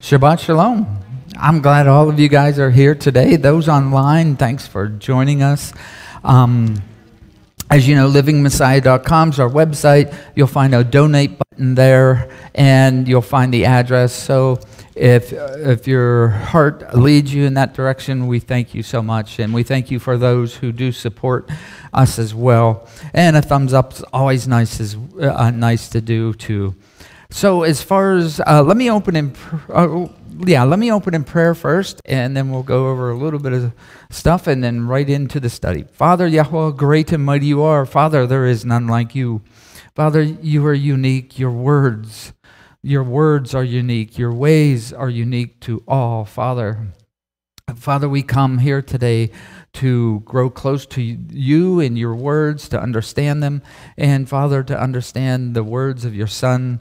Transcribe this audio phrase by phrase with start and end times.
[0.00, 0.86] Shabbat Shalom.
[1.38, 3.36] I'm glad all of you guys are here today.
[3.36, 5.74] Those online, thanks for joining us.
[6.24, 6.82] Um,
[7.68, 10.16] as you know, livingmessiah.com is our website.
[10.34, 14.14] You'll find a donate button there, and you'll find the address.
[14.14, 14.58] So
[14.96, 19.38] if, if your heart leads you in that direction, we thank you so much.
[19.38, 21.50] And we thank you for those who do support
[21.92, 22.88] us as well.
[23.12, 26.74] And a thumbs up is always nice, is, uh, nice to do, too.
[27.30, 29.36] So as far as uh, let me open in,
[29.68, 30.08] uh,
[30.46, 33.52] yeah, let me open in prayer first, and then we'll go over a little bit
[33.52, 33.72] of
[34.10, 35.84] stuff, and then right into the study.
[35.92, 37.86] Father Yahweh, great and mighty you are.
[37.86, 39.42] Father, there is none like you.
[39.94, 41.38] Father, you are unique.
[41.38, 42.32] Your words,
[42.82, 44.18] your words are unique.
[44.18, 46.24] Your ways are unique to all.
[46.24, 46.88] Father,
[47.76, 49.30] Father, we come here today
[49.74, 53.62] to grow close to you and your words, to understand them,
[53.96, 56.80] and Father, to understand the words of your Son.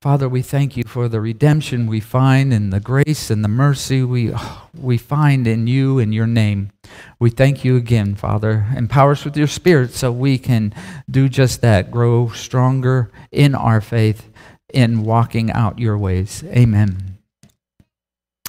[0.00, 4.02] Father, we thank you for the redemption we find and the grace and the mercy
[4.02, 4.32] we,
[4.74, 6.70] we find in you and your name.
[7.18, 8.66] We thank you again, Father.
[8.74, 10.72] Empower us with your spirit so we can
[11.10, 14.26] do just that, grow stronger in our faith
[14.72, 16.42] in walking out your ways.
[16.44, 17.18] Amen.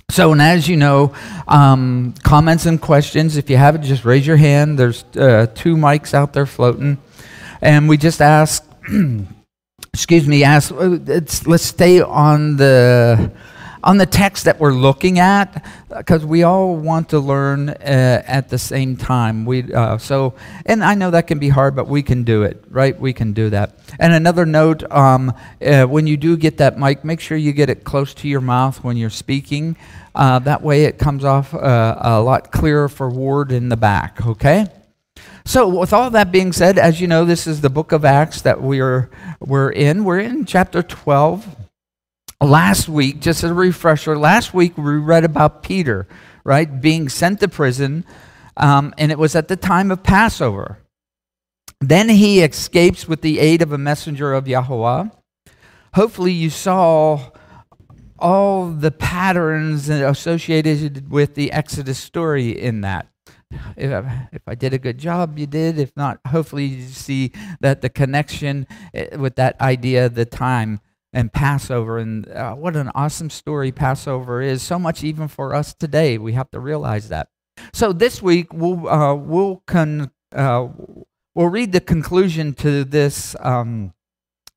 [0.09, 1.13] So, and as you know,
[1.49, 4.79] um, comments and questions, if you have it, just raise your hand.
[4.79, 6.97] There's uh, two mics out there floating.
[7.59, 8.65] And we just ask.
[9.93, 13.31] excuse me, ask, let's stay on the
[13.83, 18.49] on the text that we're looking at because we all want to learn uh, at
[18.49, 19.45] the same time.
[19.45, 22.63] We uh, so and i know that can be hard but we can do it
[22.69, 22.97] right?
[22.99, 23.79] We can do that.
[23.99, 27.69] And another note um, uh, when you do get that mic make sure you get
[27.69, 29.77] it close to your mouth when you're speaking.
[30.13, 34.25] Uh, that way it comes off uh, a lot clearer for ward in the back
[34.25, 34.67] okay
[35.45, 38.41] so, with all that being said, as you know, this is the book of Acts
[38.41, 39.09] that we're,
[39.39, 40.03] we're in.
[40.03, 41.55] We're in chapter 12.
[42.39, 46.07] Last week, just as a refresher, last week we read about Peter,
[46.43, 48.03] right, being sent to prison,
[48.57, 50.79] um, and it was at the time of Passover.
[51.79, 55.09] Then he escapes with the aid of a messenger of Yahweh.
[55.93, 57.31] Hopefully, you saw
[58.17, 63.10] all the patterns associated with the Exodus story in that
[63.77, 65.77] if I, if I did a good job, you did.
[65.79, 70.81] If not, hopefully you see that the connection eh, with that idea, the time
[71.13, 74.61] and Passover, and uh, what an awesome story Passover is.
[74.61, 77.27] So much even for us today, we have to realize that.
[77.73, 80.69] So this week we'll uh, we'll con, uh,
[81.35, 83.35] we'll read the conclusion to this.
[83.39, 83.93] Um,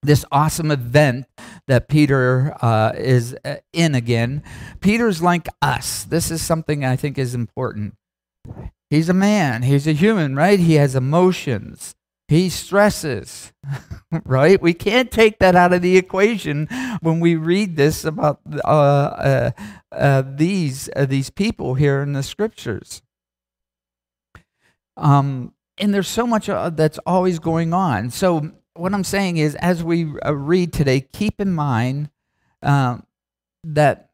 [0.05, 1.27] this awesome event
[1.67, 4.43] that Peter uh, is uh, in again.
[4.81, 6.05] Peter's like us.
[6.05, 7.97] This is something I think is important.
[8.95, 10.61] He's a man, he's a human, right?
[10.61, 11.97] He has emotions.
[12.29, 13.53] He stresses,
[14.25, 14.63] right?
[14.63, 16.69] We can't take that out of the equation
[17.01, 19.51] when we read this about uh, uh,
[19.91, 23.03] uh, these uh, these people here in the scriptures.
[24.97, 28.11] Um, and there's so much uh, that's always going on.
[28.11, 32.11] So what I'm saying is, as we uh, read today, keep in mind
[32.63, 34.11] that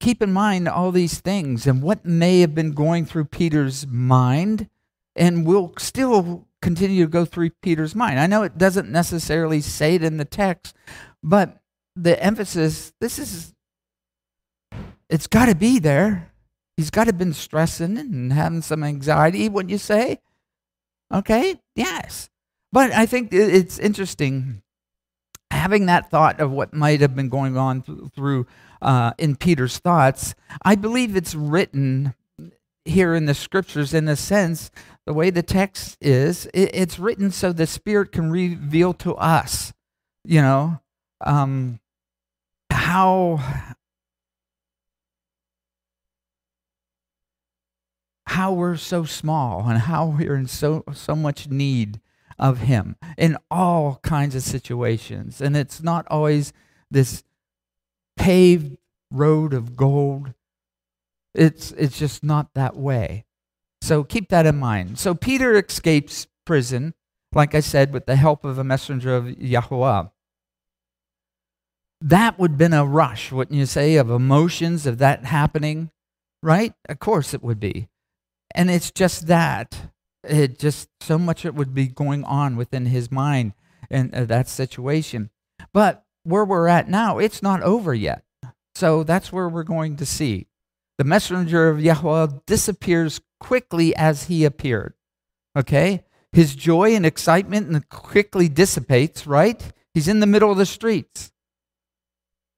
[0.00, 4.68] keep in mind all these things and what may have been going through Peter's mind,
[5.14, 8.18] and will still continue to go through Peter's mind.
[8.18, 10.74] I know it doesn't necessarily say it in the text,
[11.22, 11.60] but
[11.94, 13.54] the emphasis this is
[15.08, 16.32] it's got to be there.
[16.76, 20.20] He's got to have been stressing and having some anxiety, wouldn't you say?
[21.12, 22.28] Okay, yes.
[22.72, 24.62] But I think it's interesting
[25.50, 28.46] having that thought of what might have been going on th- through
[28.82, 32.14] uh, in Peter's thoughts, I believe it's written
[32.84, 34.70] here in the scriptures in a sense,
[35.04, 39.72] the way the text is, it, it's written so the Spirit can reveal to us,
[40.24, 40.80] you know,
[41.24, 41.80] um,
[42.70, 43.40] how.
[48.28, 52.00] How we're so small and how we're in so so much need
[52.38, 55.40] of him in all kinds of situations.
[55.40, 56.52] And it's not always
[56.90, 57.22] this
[58.16, 58.76] paved
[59.10, 60.34] road of gold.
[61.34, 63.24] It's, it's just not that way.
[63.82, 64.98] So keep that in mind.
[64.98, 66.94] So Peter escapes prison,
[67.32, 70.04] like I said, with the help of a messenger of Yahweh.
[72.00, 75.90] That would have been a rush, wouldn't you say, of emotions of that happening,
[76.42, 76.74] right?
[76.88, 77.88] Of course it would be.
[78.54, 79.90] And it's just that
[80.28, 83.52] it just so much it would be going on within his mind
[83.90, 85.30] in uh, that situation.
[85.72, 88.24] But where we're at now, it's not over yet.
[88.74, 90.48] So that's where we're going to see.
[90.98, 94.94] The messenger of Yahweh disappears quickly as he appeared.
[95.56, 96.04] Okay?
[96.32, 99.62] His joy and excitement quickly dissipates, right?
[99.94, 101.32] He's in the middle of the streets.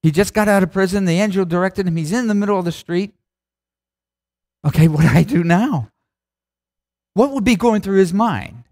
[0.03, 1.05] He just got out of prison.
[1.05, 1.97] The angel directed him.
[1.97, 3.15] He's in the middle of the street.
[4.67, 5.91] Okay, what do I do now?
[7.15, 8.65] What would be going through his mind?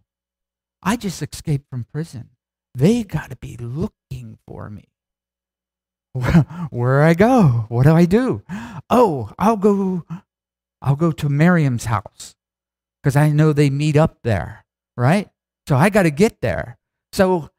[0.83, 2.31] I just escaped from prison.
[2.75, 3.96] They got to be looking
[4.57, 4.89] for me.
[6.71, 7.67] Where I go?
[7.69, 8.43] What do I do?
[8.89, 10.07] Oh, I'll go
[10.81, 12.35] I'll go to Miriam's house
[13.03, 14.65] because I know they meet up there,
[14.97, 15.29] right?
[15.69, 16.79] So I got to get there.
[17.13, 17.51] So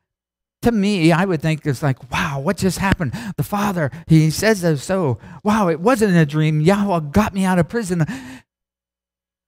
[0.64, 3.14] to me, I would think it's like, wow, what just happened?
[3.38, 5.20] The father, he says so.
[5.44, 6.62] Wow, it wasn't a dream.
[6.62, 8.06] Yahweh got me out of prison.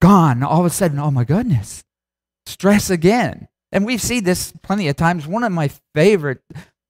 [0.04, 0.44] Gone.
[0.44, 1.84] All of a sudden, oh my goodness.
[2.45, 3.48] Stress again.
[3.72, 5.25] And we see this plenty of times.
[5.25, 6.42] One of my favorite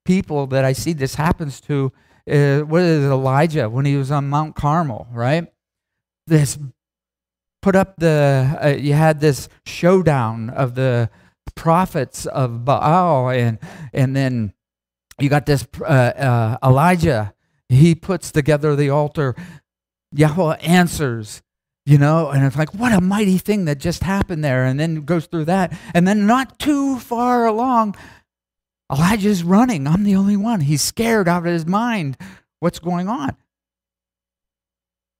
[0.10, 1.94] people that I see this happens to
[2.28, 5.46] uh, what is Elijah when he was on Mount Carmel, right?
[6.26, 6.58] This
[7.62, 11.12] put up the, uh, you had this showdown of the
[11.54, 13.60] prophets of Baal, and,
[13.94, 14.54] and then
[15.20, 17.36] you got this uh, uh, Elijah.
[17.68, 19.36] He puts together the altar.
[20.12, 21.44] Yahweh answers,
[21.86, 24.66] you know, and it's like, what a mighty thing that just happened there.
[24.66, 25.78] And then goes through that.
[25.94, 27.96] And then not too far along,
[28.90, 29.88] Oh, Elijah's running.
[29.88, 30.62] I'm the only one.
[30.62, 32.18] He's scared out of his mind.
[32.60, 33.36] What's going on?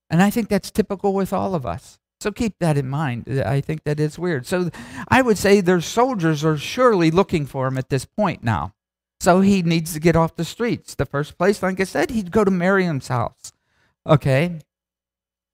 [0.10, 2.00] And I think that's typical with all of us.
[2.19, 3.42] So keep that in mind.
[3.45, 4.45] I think that is weird.
[4.45, 4.69] So
[5.07, 8.74] I would say their soldiers are surely looking for him at this point now.
[9.21, 10.95] So he needs to get off the streets.
[10.95, 13.54] The first place, like I said, he'd go to Miriam's house.
[14.07, 14.60] Okay?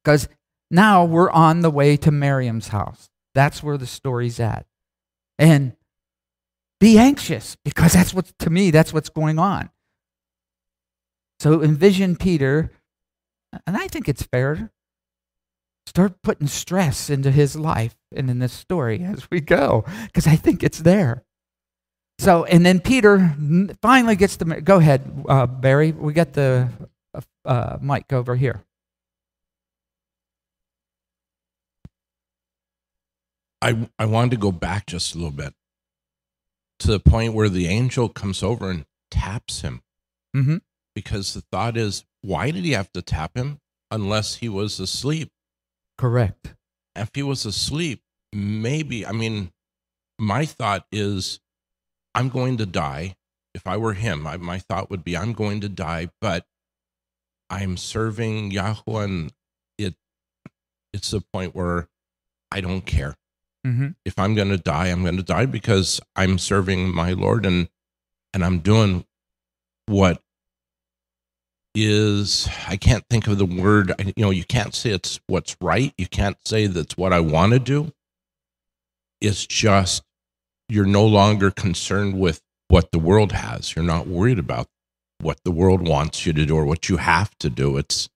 [0.03, 0.27] Because
[0.71, 3.09] now we're on the way to Miriam's house.
[3.33, 4.65] That's where the story's at.
[5.37, 5.75] And
[6.79, 9.69] be anxious because that's what, to me, that's what's going on.
[11.39, 12.71] So envision Peter,
[13.67, 14.71] and I think it's fair.
[15.85, 20.35] Start putting stress into his life and in this story as we go because I
[20.35, 21.23] think it's there.
[22.17, 23.35] So, and then Peter
[23.81, 24.45] finally gets the.
[24.45, 25.91] Go ahead, uh, Barry.
[25.91, 26.69] We got the
[27.13, 28.63] uh, uh mic over here.
[33.61, 35.53] I, I wanted to go back just a little bit
[36.79, 39.81] to the point where the angel comes over and taps him.
[40.35, 40.57] Mm-hmm.
[40.93, 43.59] Because the thought is, why did he have to tap him
[43.91, 45.31] unless he was asleep?
[45.97, 46.55] Correct.
[46.95, 48.01] If he was asleep,
[48.33, 49.51] maybe, I mean,
[50.19, 51.39] my thought is,
[52.13, 53.17] I'm going to die.
[53.53, 56.45] If I were him, I, my thought would be, I'm going to die, but
[57.49, 59.33] I'm serving Yahweh, and
[59.77, 59.95] it
[60.93, 61.87] it's the point where
[62.51, 63.15] I don't care.
[63.65, 63.87] Mm-hmm.
[64.05, 67.67] If I'm going to die, I'm going to die because I'm serving my Lord and
[68.33, 69.05] and I'm doing
[69.87, 70.21] what
[71.73, 73.93] is I can't think of the word.
[73.99, 75.93] You know, you can't say it's what's right.
[75.97, 77.91] You can't say that's what I want to do.
[79.19, 80.03] It's just
[80.69, 83.75] you're no longer concerned with what the world has.
[83.75, 84.67] You're not worried about
[85.19, 87.77] what the world wants you to do or what you have to do.
[87.77, 88.09] It's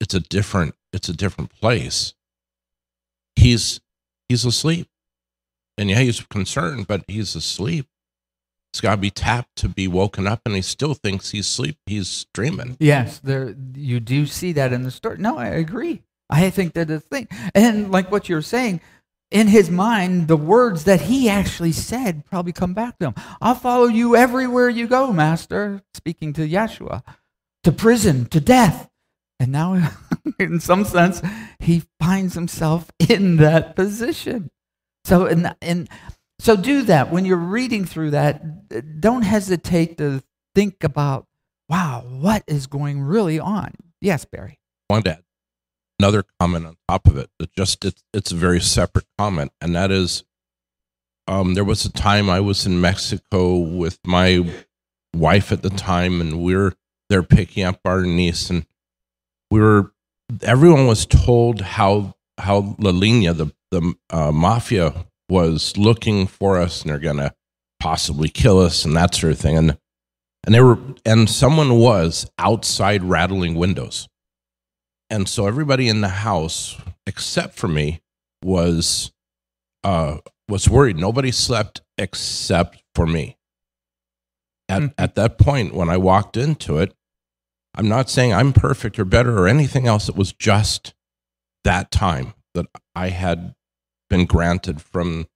[0.00, 2.14] it's a different it's a different place.
[3.36, 3.80] He's
[4.30, 4.88] he's asleep.
[5.76, 7.86] And yeah, he's concerned, but he's asleep.
[8.72, 11.76] He's got to be tapped to be woken up, and he still thinks he's asleep.
[11.86, 12.76] He's dreaming.
[12.78, 15.18] Yes, there you do see that in the story.
[15.18, 16.02] No, I agree.
[16.28, 18.80] I think that the thing, and like what you're saying,
[19.32, 23.14] in his mind, the words that he actually said probably come back to him.
[23.40, 25.82] I'll follow you everywhere you go, Master.
[25.94, 27.02] Speaking to Yeshua,
[27.64, 28.89] to prison, to death.
[29.40, 29.90] And now,
[30.38, 31.22] in some sense,
[31.58, 34.50] he finds himself in that position.
[35.06, 35.88] So, and, and
[36.38, 37.10] so do that.
[37.10, 40.22] When you're reading through that, don't hesitate to
[40.54, 41.26] think about,
[41.70, 43.72] wow, what is going really on?
[44.02, 44.58] Yes, Barry.
[44.88, 45.22] One dad.
[45.98, 47.30] Another comment on top of it.
[47.38, 50.24] It just it's it's a very separate comment, and that is,
[51.28, 54.50] um, there was a time I was in Mexico with my
[55.14, 56.72] wife at the time, and we we're
[57.10, 58.64] there picking up our niece, and
[59.50, 59.92] we were
[60.42, 66.82] everyone was told how how La Linea, the the uh, mafia, was looking for us
[66.82, 67.32] and they're gonna
[67.78, 69.56] possibly kill us and that sort of thing.
[69.56, 69.78] And
[70.44, 74.08] and they were and someone was outside rattling windows.
[75.08, 76.76] And so everybody in the house,
[77.06, 78.00] except for me,
[78.42, 79.12] was
[79.84, 80.96] uh was worried.
[80.96, 83.36] Nobody slept except for me.
[84.68, 85.02] At mm-hmm.
[85.02, 86.94] at that point, when I walked into it,
[87.74, 90.08] I'm not saying I'm perfect or better or anything else.
[90.08, 90.94] It was just
[91.64, 93.54] that time that I had
[94.08, 95.26] been granted from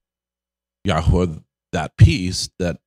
[0.83, 1.27] Yahweh
[1.71, 2.79] that peace that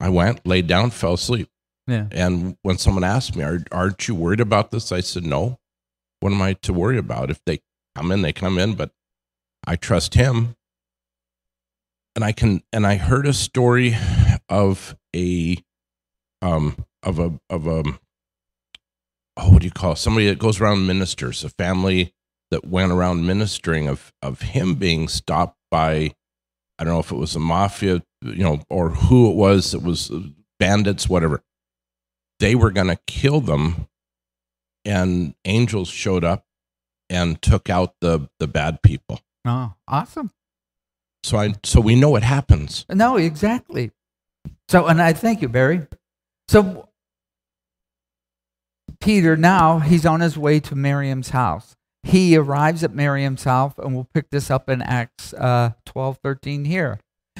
[0.00, 1.48] I went, laid down, fell asleep.
[1.86, 2.06] Yeah.
[2.10, 4.92] And when someone asked me, Are, Aren't you worried about this?
[4.92, 5.58] I said, No.
[6.20, 7.30] What am I to worry about?
[7.30, 7.60] If they
[7.94, 8.90] come in, they come in, but
[9.66, 10.56] I trust Him.
[12.14, 13.96] And I can, and I heard a story
[14.48, 15.58] of a,
[16.40, 17.82] um, of a, of a
[19.36, 19.98] oh, what do you call it?
[19.98, 22.12] somebody that goes around ministers, a family
[22.50, 26.12] that went around ministering of of him being stopped by
[26.78, 29.74] I don't know if it was a mafia, you know, or who it was.
[29.74, 30.20] It was uh,
[30.58, 31.42] bandits, whatever.
[32.38, 33.88] They were going to kill them,
[34.84, 36.44] and angels showed up
[37.08, 39.20] and took out the the bad people.
[39.46, 40.32] Oh, awesome.
[41.24, 42.84] So I so we know what happens.
[42.92, 43.90] No, exactly.
[44.68, 45.86] So, and I thank you, Barry.
[46.48, 46.88] So,
[49.06, 51.76] Peter now he's on his way to Miriam's house.
[52.02, 56.64] He arrives at Miriam's house, and we'll pick this up in Acts uh, 12 13
[56.64, 56.98] here.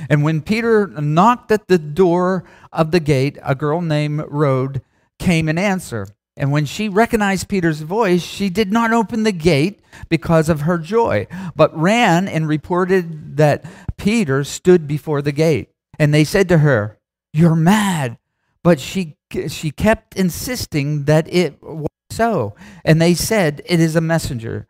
[0.09, 4.81] And when Peter knocked at the door of the gate, a girl named Rhode
[5.19, 6.07] came in answer.
[6.37, 10.79] And when she recognized Peter's voice, she did not open the gate because of her
[10.79, 13.65] joy, but ran and reported that
[13.97, 15.71] Peter stood before the gate.
[15.99, 17.01] And they said to her,
[17.33, 18.19] You're mad.
[18.67, 22.57] But she, she kept insisting that it was so.
[22.85, 24.67] And they said, It is a messenger.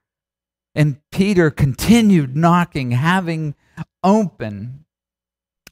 [0.75, 3.55] And Peter continued knocking, having
[4.05, 4.85] open,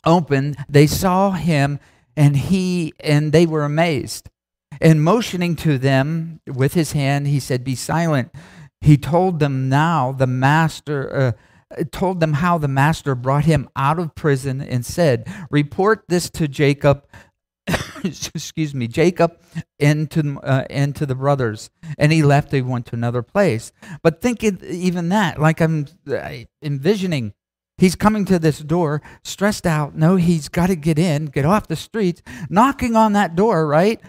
[0.07, 1.79] open, they saw him
[2.17, 4.31] and he and they were amazed.
[4.81, 8.35] And motioning to them with his hand, he said, Be silent.
[8.81, 11.37] He told them now the master,
[11.77, 16.31] uh, told them how the master brought him out of prison and said, Report this
[16.31, 17.05] to Jacob,
[18.35, 19.39] excuse me, Jacob
[19.79, 21.71] and to, uh, and to the brothers.
[21.99, 23.73] And he left, they went to another place.
[24.03, 25.87] But think it, even that, like I'm
[26.63, 27.33] envisioning,
[27.79, 29.95] he's coming to this door, stressed out.
[29.95, 34.01] No, he's got to get in, get off the streets, knocking on that door, right?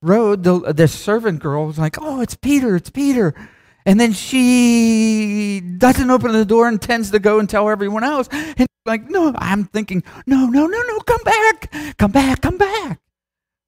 [0.00, 3.34] Rhode, the, the servant girl, was like, Oh, it's Peter, it's Peter.
[3.86, 8.28] And then she doesn't open the door and tends to go and tell everyone else.
[8.30, 13.00] And like, no, I'm thinking, no, no, no, no, come back, come back, come back.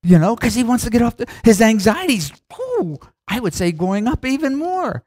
[0.03, 2.33] You know, because he wants to get off the, his anxieties.
[2.59, 5.05] ooh, I would say going up even more.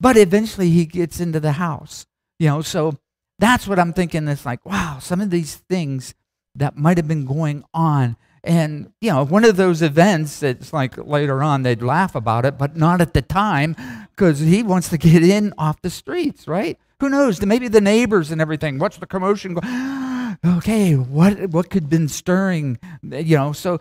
[0.00, 2.06] But eventually he gets into the house.
[2.38, 2.98] You know, so
[3.38, 4.26] that's what I'm thinking.
[4.28, 6.14] It's like, wow, some of these things
[6.54, 10.96] that might have been going on and, you know, one of those events that's like
[10.96, 13.76] later on they'd laugh about it, but not at the time
[14.10, 16.78] because he wants to get in off the streets, right?
[17.00, 17.44] Who knows?
[17.44, 18.78] Maybe the neighbors and everything.
[18.78, 19.58] What's the commotion?
[20.42, 22.78] Okay, what, what could have been stirring?
[23.02, 23.78] You know, so,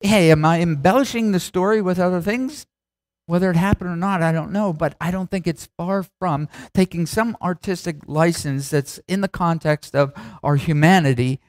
[0.00, 2.66] hey, am I embellishing the story with other things?
[3.26, 6.48] Whether it happened or not, I don't know, but I don't think it's far from
[6.74, 11.40] taking some artistic license that's in the context of our humanity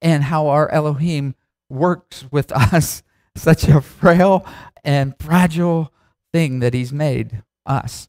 [0.00, 1.34] and how our Elohim
[1.68, 3.02] works with us,
[3.34, 4.46] such a frail
[4.84, 5.92] and fragile
[6.32, 8.08] thing that He's made us.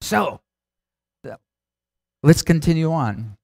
[0.00, 0.40] So,
[2.22, 3.36] let's continue on.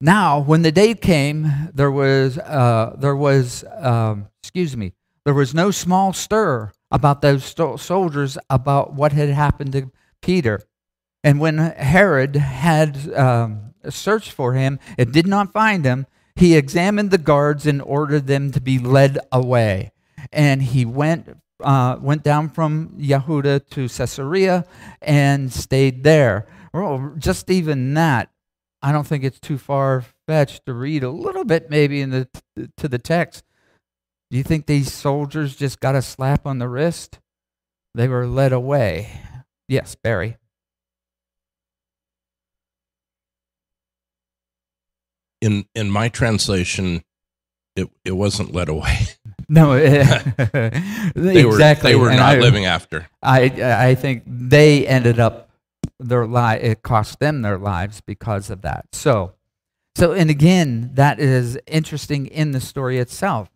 [0.00, 5.54] Now, when the day came, there was, uh, there was, um, excuse me, there was
[5.54, 9.90] no small stir about those sto- soldiers about what had happened to
[10.22, 10.62] Peter.
[11.22, 16.06] And when Herod had um, searched for him and did not find him,
[16.40, 19.92] he examined the guards and ordered them to be led away.
[20.32, 24.64] And he went, uh, went down from Yehuda to Caesarea
[25.02, 26.46] and stayed there.
[26.72, 28.30] Well, just even that,
[28.80, 32.28] I don't think it's too far fetched to read a little bit maybe in the
[32.78, 33.44] to the text.
[34.30, 37.18] Do you think these soldiers just got a slap on the wrist?
[37.94, 39.20] They were led away.
[39.68, 40.38] Yes, Barry.
[45.40, 47.02] In in my translation,
[47.76, 48.98] it it wasn't led away.
[49.52, 49.72] No,
[50.54, 51.46] they exactly.
[51.46, 51.50] Were,
[51.90, 53.08] they were And not I, living after.
[53.20, 53.40] I
[53.88, 55.50] I think they ended up
[55.98, 56.62] their life.
[56.62, 58.86] It cost them their lives because of that.
[58.92, 59.32] So,
[59.96, 63.48] so and again, that is interesting in the story itself.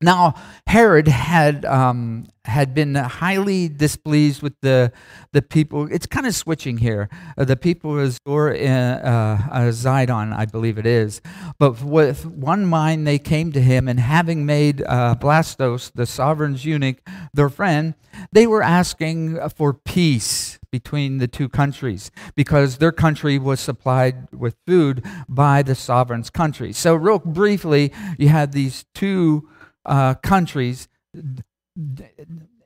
[0.00, 0.34] Now,
[0.68, 4.92] Herod had um, had been highly displeased with the
[5.32, 5.88] the people.
[5.90, 7.08] It's kind of switching here.
[7.36, 9.38] Uh, the people of Zor, uh, uh,
[9.72, 11.20] Zidon, I believe it is.
[11.58, 16.64] But with one mind, they came to him, and having made uh, Blastus, the sovereign's
[16.64, 16.98] eunuch,
[17.34, 17.94] their friend,
[18.30, 24.54] they were asking for peace between the two countries because their country was supplied with
[24.64, 26.72] food by the sovereign's country.
[26.72, 29.48] So, real briefly, you had these two
[29.88, 30.88] uh, countries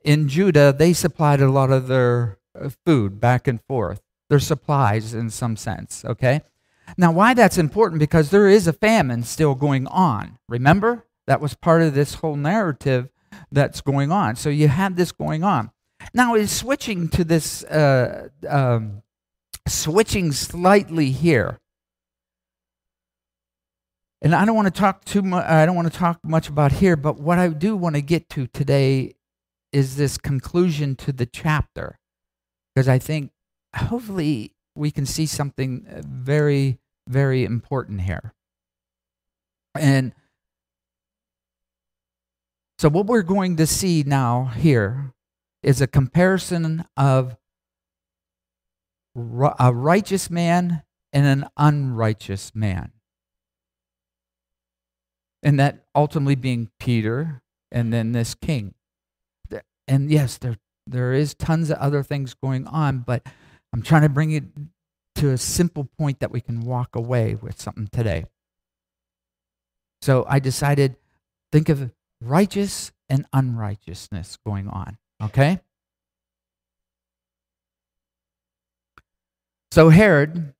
[0.03, 5.13] in Judah, they supplied a lot of their uh, food back and forth, their supplies
[5.13, 6.41] in some sense, okay?
[6.97, 7.99] Now, why that's important?
[7.99, 10.37] Because there is a famine still going on.
[10.49, 11.05] Remember?
[11.25, 13.09] That was part of this whole narrative
[13.51, 14.35] that's going on.
[14.35, 15.71] So you have this going on.
[16.13, 19.03] Now, is switching to this, uh, um,
[19.67, 21.59] switching slightly here
[24.23, 25.45] and I don't want to talk too much.
[25.45, 28.29] I don't want to talk much about here, but what I do want to get
[28.29, 29.15] to today
[29.73, 31.99] is this conclusion to the chapter
[32.73, 33.31] because I think
[33.75, 38.33] hopefully we can see something uh, very, very important here.
[39.75, 40.13] And
[42.79, 45.13] so, what we're going to see now here
[45.61, 47.35] is a comparison of
[49.15, 52.93] a righteous man and an unrighteous man.
[55.43, 58.73] And that ultimately being Peter and then this king.
[59.87, 60.55] And yes, there,
[60.87, 63.27] there is tons of other things going on, but
[63.73, 64.45] I'm trying to bring it
[65.15, 68.25] to a simple point that we can walk away with something today.
[70.01, 70.95] So I decided
[71.51, 75.59] think of righteous and unrighteousness going on, okay?
[79.71, 80.53] So Herod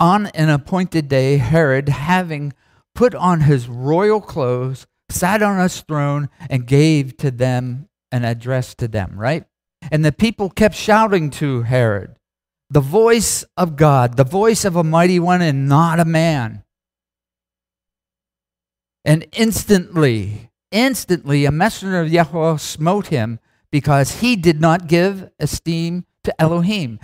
[0.00, 2.52] on an appointed day Herod having
[2.94, 8.74] put on his royal clothes sat on his throne and gave to them an address
[8.76, 9.44] to them, right?
[9.90, 12.16] And the people kept shouting to Herod,
[12.70, 16.64] the voice of God, the voice of a mighty one and not a man.
[19.04, 23.38] And instantly, instantly, a messenger of Yahweh smote him
[23.70, 26.98] because he did not give esteem to Elohim.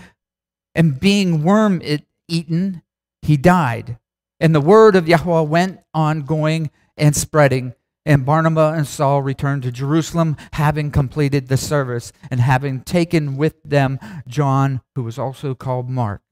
[0.75, 1.83] And being worm
[2.29, 2.83] eaten,
[3.21, 3.99] he died.
[4.41, 7.75] And the word of Yahweh went on going and spreading.
[8.07, 13.63] And Barnabas and Saul returned to Jerusalem, having completed the service and having taken with
[13.63, 16.23] them John, who was also called Mark.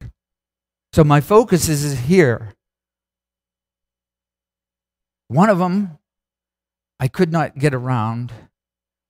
[0.94, 2.54] So my focus is here.
[5.28, 5.98] One of them
[6.98, 8.32] I could not get around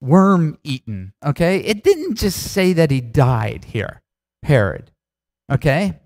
[0.01, 1.13] worm eaten.
[1.25, 1.59] Okay?
[1.61, 4.03] It didn't just say that he died here,
[4.43, 4.91] Herod.
[5.51, 5.99] Okay?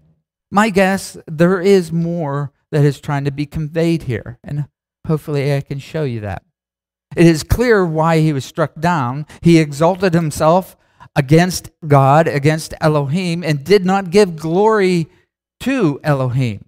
[0.50, 4.38] My guess, there is more that is trying to be conveyed here.
[4.42, 4.66] And
[5.06, 6.42] hopefully I can show you that.
[7.14, 9.26] It is clear why he was struck down.
[9.42, 10.76] He exalted himself
[11.14, 15.08] against God, against Elohim, and did not give glory
[15.60, 16.64] to Elohim.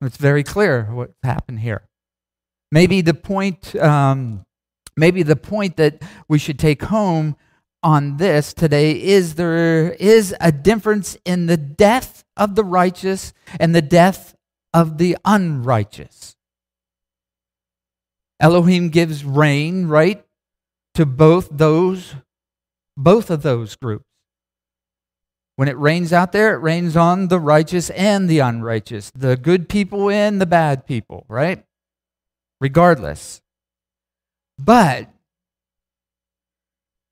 [0.00, 1.88] It's very clear what happened here.
[2.70, 4.44] Maybe the point, um,
[4.96, 7.36] maybe the point that we should take home
[7.82, 13.74] on this today is there is a difference in the death of the righteous and
[13.74, 14.33] the death
[14.74, 16.36] of the unrighteous.
[18.40, 20.26] Elohim gives rain, right,
[20.94, 22.16] to both those
[22.96, 24.04] both of those groups.
[25.56, 29.68] When it rains out there, it rains on the righteous and the unrighteous, the good
[29.68, 31.64] people and the bad people, right?
[32.60, 33.40] Regardless.
[34.58, 35.08] But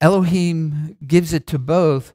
[0.00, 2.14] Elohim gives it to both,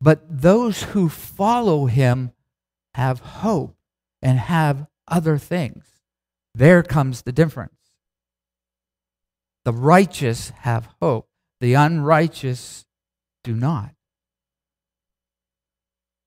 [0.00, 2.32] but those who follow him
[2.94, 3.76] have hope
[4.22, 5.84] and have other things.
[6.54, 7.74] There comes the difference.
[9.64, 11.28] The righteous have hope,
[11.60, 12.84] the unrighteous
[13.44, 13.94] do not.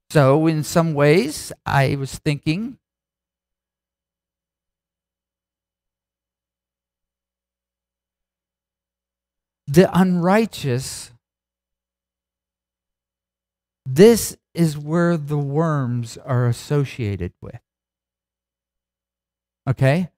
[0.10, 2.78] So, in some ways, I was thinking
[9.68, 11.12] the unrighteous,
[13.86, 17.60] this is where the worms are associated with.
[19.68, 20.10] Okay?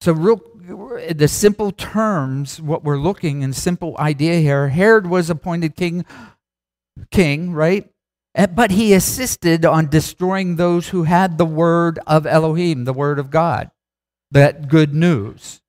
[0.00, 0.40] So, real,
[1.14, 6.04] the simple terms, what we're looking in simple idea here Herod was appointed king,
[7.10, 7.88] king, right?
[8.34, 13.30] But he assisted on destroying those who had the word of Elohim, the word of
[13.30, 13.70] God,
[14.30, 15.60] that good news.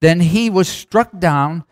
[0.00, 1.64] Then he was struck down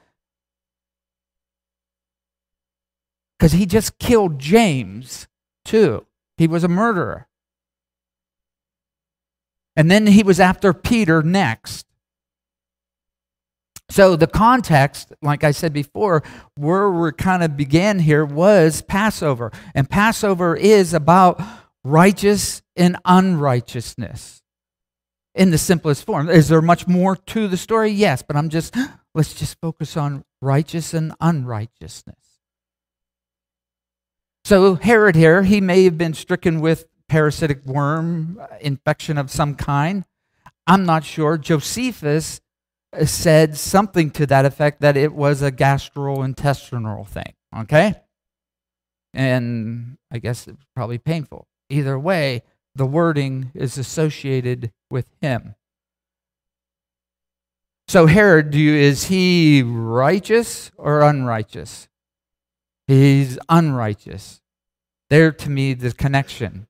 [3.39, 5.29] because he just killed James,
[5.65, 6.07] too.
[6.37, 7.27] He was a murderer.
[9.77, 11.87] And then he was after Peter next.
[13.91, 16.23] So the context, like I said before,
[16.55, 19.51] where we kind of began here was Passover.
[19.75, 21.43] And Passover is about
[21.83, 24.43] righteous and unrighteousness
[25.35, 26.29] in the simplest form.
[26.29, 27.91] Is there much more to the story?
[27.91, 28.77] Yes, but I'm just,
[29.15, 32.17] let's just focus on righteous and unrighteousness.
[34.45, 40.05] So, Herod here, he may have been stricken with parasitic worm infection of some kind.
[40.69, 41.37] I'm not sure.
[41.37, 42.41] Josephus
[43.05, 47.95] said something to that effect that it was a gastrointestinal thing, okay?
[49.13, 51.49] And I guess it was probably painful.
[51.69, 52.43] Either way,
[52.77, 55.57] the wording is associated with him.
[57.89, 61.89] So, Herod, is he righteous or unrighteous?
[62.87, 64.41] He's unrighteous.
[65.09, 66.69] There, to me, the connection.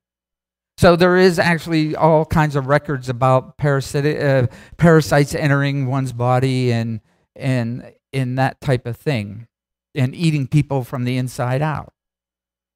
[0.81, 7.01] So, there is actually all kinds of records about uh, parasites entering one's body and,
[7.35, 9.47] and in that type of thing
[9.93, 11.93] and eating people from the inside out.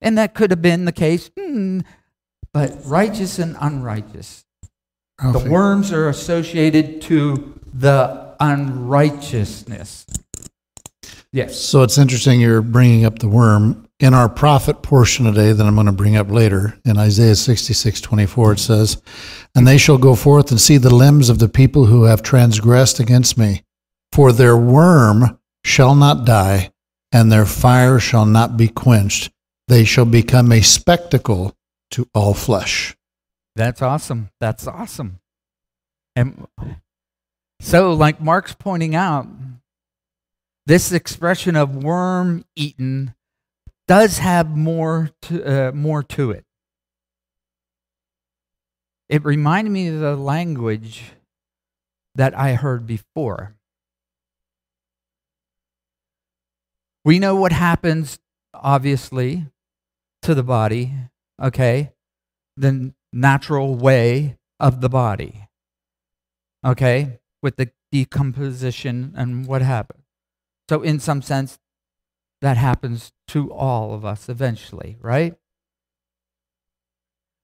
[0.02, 1.80] And that could have been the case, hmm,
[2.54, 4.46] but righteous and unrighteous.
[5.18, 10.06] The worms are associated to the unrighteousness.
[11.32, 11.60] Yes.
[11.60, 13.85] So it's interesting you're bringing up the worm.
[14.01, 18.01] In our prophet portion today that I'm going to bring up later, in Isaiah 66
[18.01, 19.01] 24, it says,
[19.55, 22.99] And they shall go forth and see the limbs of the people who have transgressed
[22.99, 23.63] against me.
[24.12, 26.73] For their worm shall not die,
[27.13, 29.31] and their fire shall not be quenched.
[29.69, 31.55] They shall become a spectacle
[31.91, 32.97] to all flesh.
[33.55, 34.29] That's awesome.
[34.41, 35.19] That's awesome.
[36.17, 36.47] And
[37.62, 39.27] so, like Mark's pointing out,
[40.65, 43.15] this expression of worm eaten
[43.88, 46.45] does have more to, uh, more to it.
[49.08, 51.13] It reminded me of the language
[52.15, 53.56] that I heard before.
[57.04, 58.17] We know what happens,
[58.54, 59.45] obviously,
[60.24, 60.91] to the body,
[61.39, 61.91] okay?
[62.58, 65.48] The natural way of the body,
[66.65, 67.19] okay?
[67.43, 70.04] With the decomposition and what happens.
[70.67, 71.60] So, in some sense,
[72.45, 75.34] that happens to all of us eventually, right?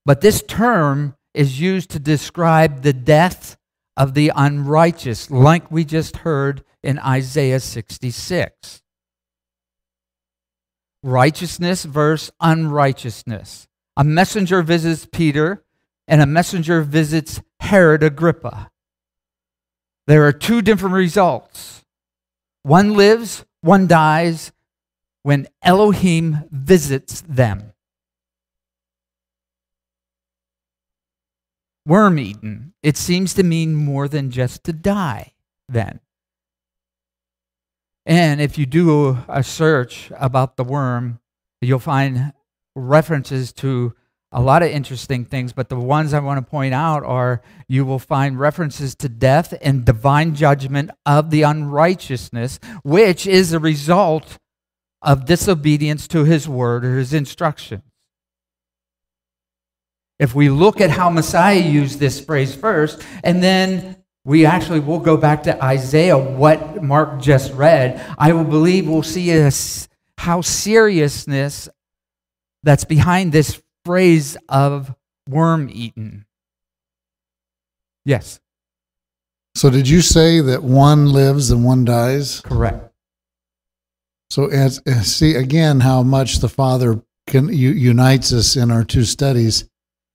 [0.05, 3.57] But this term is used to describe the death
[3.97, 8.83] of the unrighteous, like we just heard in Isaiah 66.
[11.01, 13.67] Righteousness versus unrighteousness.
[13.97, 15.63] A messenger visits Peter,
[16.07, 18.69] and a messenger visits Herod Agrippa.
[20.05, 21.83] There are two different results.
[22.61, 24.51] One lives, one dies
[25.23, 27.73] when Elohim visits them.
[31.85, 35.33] Worm eaten, it seems to mean more than just to die
[35.67, 35.99] then.
[38.05, 41.19] And if you do a search about the worm,
[41.59, 42.33] you'll find
[42.75, 43.93] references to
[44.31, 47.83] a lot of interesting things, but the ones I want to point out are you
[47.83, 54.39] will find references to death and divine judgment of the unrighteousness, which is a result
[55.01, 57.83] of disobedience to his word or his instructions.
[60.19, 64.99] If we look at how Messiah used this phrase first, and then we actually will
[64.99, 69.49] go back to Isaiah, what Mark just read, I will believe we'll see a,
[70.19, 71.67] how seriousness
[72.61, 74.93] that's behind this phrase of
[75.27, 76.25] worm eaten.
[78.05, 78.39] Yes.
[79.55, 82.41] So, did you say that one lives and one dies?
[82.41, 82.90] Correct.
[84.31, 89.69] So, as, see again how much the Father can, unites us in our two studies.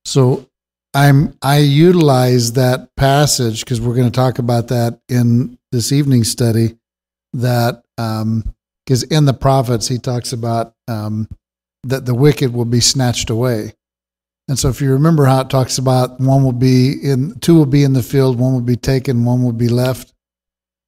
[0.07, 0.49] So,
[0.95, 6.25] I'm I utilize that passage because we're going to talk about that in this evening
[6.25, 6.79] study.
[7.35, 11.29] That because um, in the prophets he talks about um,
[11.85, 13.75] that the wicked will be snatched away.
[14.49, 17.67] And so if you remember how it talks about one will be in two will
[17.67, 20.15] be in the field, one will be taken, one will be left.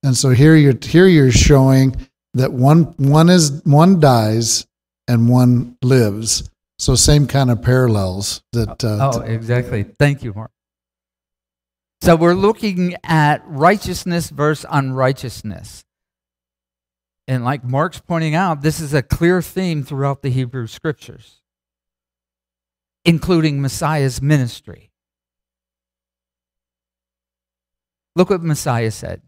[0.02, 1.94] And so here you're here you're showing
[2.38, 4.66] that one one is one dies
[5.06, 6.48] and one lives.
[6.78, 9.82] So same kind of parallels that uh, Oh, exactly.
[9.82, 10.50] Thank you, Mark.
[12.00, 15.84] So we're looking at righteousness versus unrighteousness.
[17.26, 21.42] And like Mark's pointing out, this is a clear theme throughout the Hebrew scriptures,
[23.04, 24.90] including Messiah's ministry.
[28.16, 29.22] Look what Messiah said.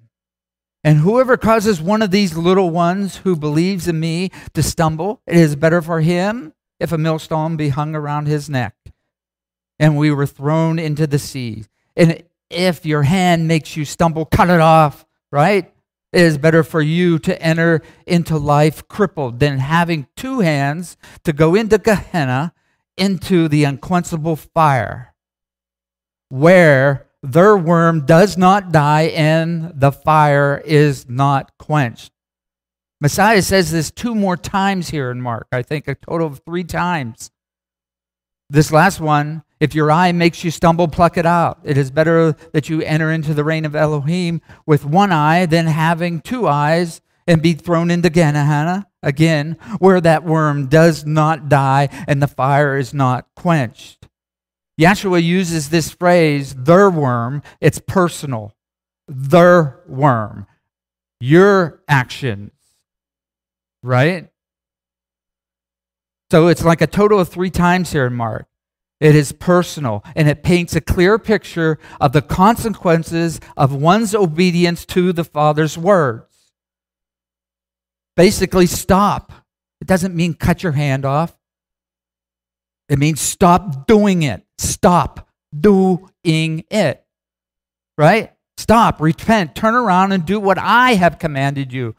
[0.83, 5.37] And whoever causes one of these little ones who believes in me to stumble, it
[5.37, 8.75] is better for him if a millstone be hung around his neck
[9.81, 11.65] and we were thrown into the sea.
[11.97, 15.73] And if your hand makes you stumble, cut it off, right?
[16.13, 21.33] It is better for you to enter into life crippled than having two hands to
[21.33, 22.53] go into Gehenna,
[22.97, 25.15] into the unquenchable fire,
[26.29, 32.13] where their worm does not die and the fire is not quenched.
[33.01, 36.65] Messiah says this two more times here in Mark, I think a total of three
[36.65, 37.31] times.
[38.49, 41.61] This last one if your eye makes you stumble, pluck it out.
[41.65, 45.67] It is better that you enter into the reign of Elohim with one eye than
[45.67, 51.91] having two eyes and be thrown into Gehenna again, where that worm does not die
[52.09, 54.00] and the fire is not quenched.
[54.81, 58.55] Yahshua uses this phrase, their worm, it's personal.
[59.07, 60.47] Their worm.
[61.21, 62.53] Your actions.
[63.83, 64.31] Right?
[66.31, 68.47] So it's like a total of three times here in Mark.
[69.01, 74.85] It is personal, and it paints a clear picture of the consequences of one's obedience
[74.87, 76.53] to the Father's words.
[78.17, 79.33] Basically, stop.
[79.81, 81.37] It doesn't mean cut your hand off.
[82.91, 84.45] It means stop doing it.
[84.61, 85.27] Stop
[85.59, 87.03] doing it.
[87.97, 88.33] Right?
[88.59, 91.95] Stop, repent, turn around and do what I have commanded you.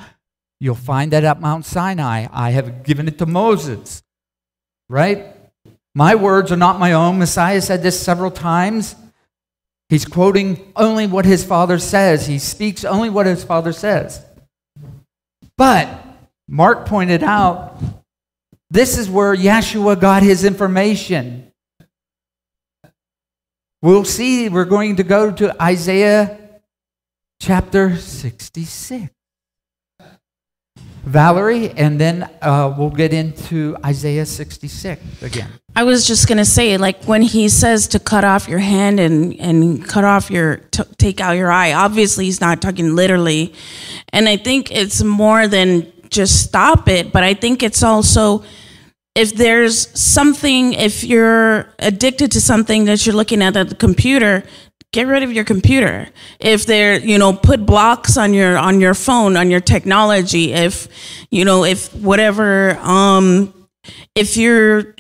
[0.60, 2.28] You'll find that at Mount Sinai.
[2.32, 4.04] I have given it to Moses.
[4.90, 5.36] Right?
[5.96, 7.18] My words are not my own.
[7.18, 8.96] Messiah said this several times.
[9.90, 12.28] He's quoting only what his father says.
[12.28, 14.24] He speaks only what his father says.
[15.58, 15.90] But
[16.48, 17.82] Mark pointed out
[18.70, 21.51] this is where Yeshua got his information.
[23.84, 26.38] We'll see, we're going to go to Isaiah
[27.40, 29.10] chapter 66.
[31.04, 35.50] Valerie, and then uh, we'll get into Isaiah 66 again.
[35.76, 39.34] I was just gonna say, like when he says to cut off your hand and
[39.40, 41.74] and cut off your t- take out your eye.
[41.74, 43.52] Obviously, he's not talking literally,
[44.14, 47.12] and I think it's more than just stop it.
[47.12, 48.44] But I think it's also
[49.16, 54.44] if there's something, if you're addicted to something that you're looking at at the computer,
[54.94, 56.08] get rid of your computer.
[56.40, 60.88] If they're you know put blocks on your on your phone on your technology if
[61.30, 63.54] you know if whatever um
[64.16, 64.96] if you're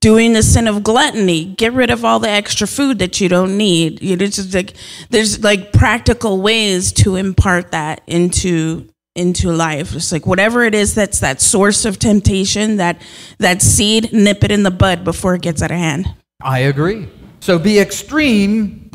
[0.00, 3.56] doing the sin of gluttony get rid of all the extra food that you don't
[3.56, 4.02] need.
[4.02, 4.74] You know, just like
[5.10, 10.94] there's like practical ways to impart that into into life it's like whatever it is
[10.94, 13.00] that's that source of temptation that
[13.38, 17.08] that seed nip it in the bud before it gets out of hand I agree.
[17.40, 18.90] So be extreme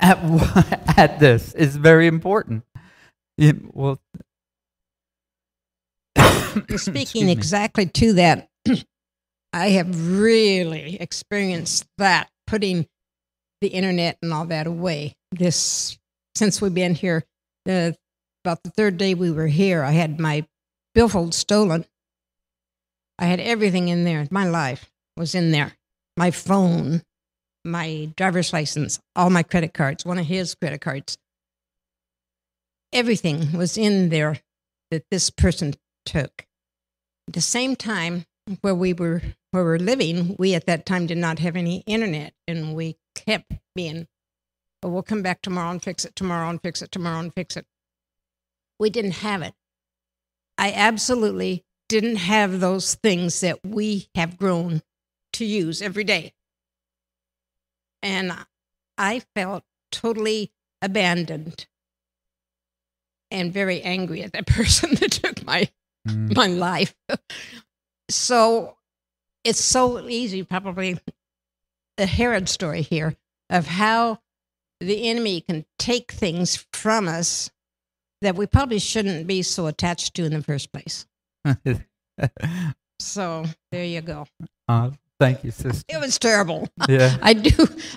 [0.00, 0.18] at
[0.98, 2.64] at this is very important.
[3.38, 4.00] You- well,
[6.76, 8.48] Speaking exactly to that,
[9.52, 12.86] I have really experienced that putting
[13.62, 15.14] the internet and all that away.
[15.32, 15.98] This
[16.34, 17.24] since we've been here,
[17.64, 17.96] the
[18.46, 20.46] about the third day we were here, I had my
[20.94, 21.84] billfold stolen.
[23.18, 24.28] I had everything in there.
[24.30, 25.72] My life was in there.
[26.16, 27.02] My phone,
[27.64, 31.18] my driver's license, all my credit cards, one of his credit cards.
[32.92, 34.38] Everything was in there
[34.92, 36.46] that this person took.
[37.26, 38.26] At the same time,
[38.60, 41.78] where we were where we were living, we at that time did not have any
[41.78, 44.06] internet, and we kept being,
[44.84, 47.56] "Oh, we'll come back tomorrow and fix it tomorrow and fix it tomorrow and fix
[47.56, 47.66] it."
[48.78, 49.54] We didn't have it.
[50.58, 54.82] I absolutely didn't have those things that we have grown
[55.34, 56.32] to use every day,
[58.02, 58.32] and
[58.98, 61.66] I felt totally abandoned
[63.30, 65.68] and very angry at that person that took my
[66.08, 66.94] mm, my life.
[68.10, 68.76] so
[69.44, 70.98] it's so easy, probably
[71.96, 73.16] the Herod story here
[73.48, 74.20] of how
[74.80, 77.50] the enemy can take things from us
[78.22, 81.06] that we probably shouldn't be so attached to in the first place.
[82.98, 84.26] So there you go.
[84.68, 85.84] uh, thank you, sister.
[85.86, 86.66] It was terrible.
[86.88, 87.14] Yeah.
[87.22, 87.50] I do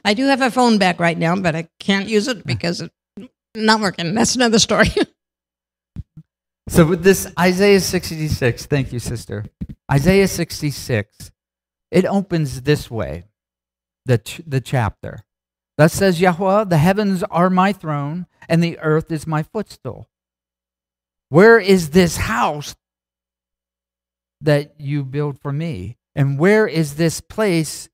[0.04, 2.94] I do have a phone back right now, but I can't use it because it's
[3.56, 4.14] not working.
[4.14, 4.90] That's another story.
[6.68, 9.44] So with this Isaiah 66, thank you, sister.
[9.92, 11.32] Isaiah 66,
[11.90, 13.24] it opens this way,
[14.06, 15.24] the, ch- the chapter.
[15.80, 20.10] Thus says Yahweh, the heavens are my throne, and the earth is my footstool.
[21.30, 22.76] Where is this house
[24.42, 25.96] that you build for me?
[26.14, 27.88] And where is this place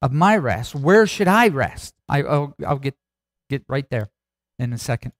[0.00, 0.76] of my rest?
[0.76, 1.96] Where should I rest?
[2.08, 2.94] I, I'll, I'll get,
[3.50, 4.08] get right there
[4.60, 5.10] in a second.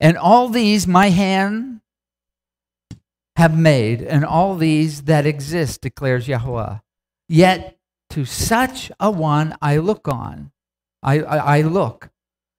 [0.00, 1.82] And all these my hand
[3.36, 6.78] have made, and all these that exist, declares Yahweh.
[7.28, 7.77] Yet
[8.18, 10.50] to such a one I look on.
[11.04, 12.10] I, I, I look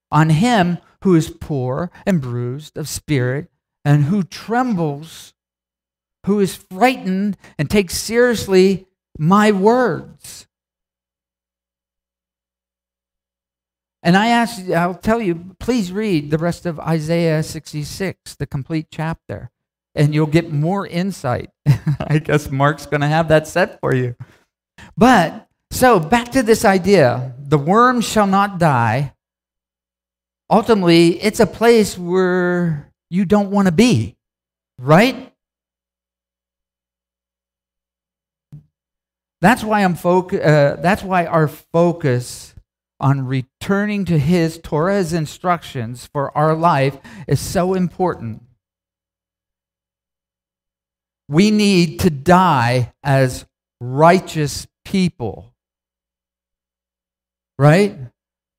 [0.10, 3.52] on him who is poor and bruised of spirit,
[3.84, 5.34] and who trembles,
[6.26, 10.48] who is frightened and takes seriously my words.
[14.02, 18.88] And I ask, I'll tell you, please read the rest of Isaiah 66, the complete
[18.90, 19.52] chapter,
[19.94, 21.50] and you'll get more insight.
[22.00, 24.16] I guess Mark's going to have that set for you.
[24.98, 29.14] But, so back to this idea the worm shall not die.
[30.52, 34.18] Ultimately, it's a place where you don't want to be,
[34.78, 35.34] right?
[39.42, 42.54] That's why I'm foc- uh, that's why our focus
[43.00, 48.44] on returning to his Torah's instructions for our life is so important.
[51.28, 53.46] We need to die as
[53.80, 55.49] righteous people.
[57.60, 57.96] Right?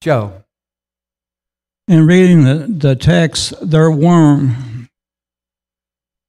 [0.03, 0.45] Joe.
[1.89, 4.71] In reading the, the text, their worm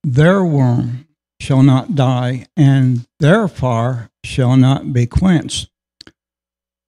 [0.03, 1.07] their worm
[1.39, 5.69] shall not die, and their fire shall not be quenched.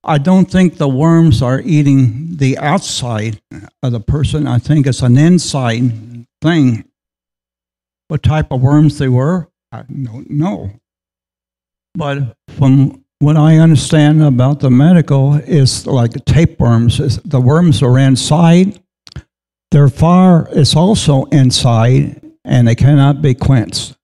[0.04, 3.42] I don't think the worms are eating the outside
[3.82, 4.48] of the person.
[4.48, 6.86] I think it's an inside thing.
[8.08, 10.72] What type of worms they were, I don't know.
[11.96, 17.00] But from what I understand about the medical is like tapeworms.
[17.00, 18.80] Is the worms are inside.
[19.72, 23.96] Their fire is also inside, and they cannot be quenched.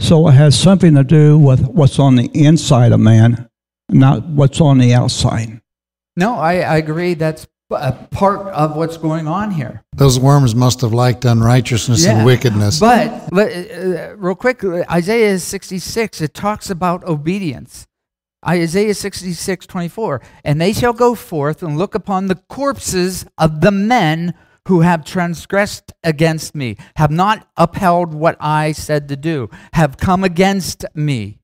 [0.00, 3.48] So it has something to do with what's on the inside of man,
[3.88, 5.60] not what's on the outside.
[6.16, 7.14] No, I, I agree.
[7.14, 9.82] That's a part of what's going on here.
[9.96, 12.78] Those worms must have liked unrighteousness and wickedness.
[12.78, 17.86] But, but uh, real quick, Isaiah 66, it talks about obedience.
[18.46, 20.20] Isaiah 66, 24.
[20.44, 24.34] And they shall go forth and look upon the corpses of the men
[24.68, 30.24] who have transgressed against me, have not upheld what I said to do, have come
[30.24, 31.38] against me.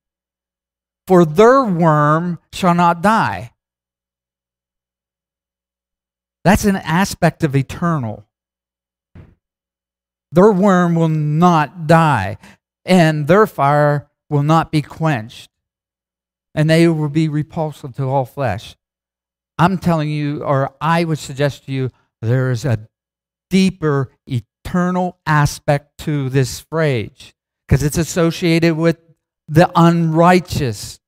[1.07, 3.53] For their worm shall not die.
[6.45, 8.25] That's an aspect of eternal.
[10.33, 12.39] Their worm will not die,
[12.85, 15.50] and their fire will not be quenched,
[16.55, 18.77] and they will be repulsive to all flesh.
[19.59, 21.91] I'm telling you, or I would suggest to you,
[22.23, 22.89] there is a
[23.51, 27.35] deeper eternal aspect to this phrase
[27.67, 28.99] because it's associated with
[29.49, 31.01] the unrighteous.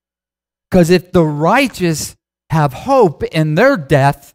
[0.70, 2.16] Because if the righteous
[2.50, 4.34] have hope in their death,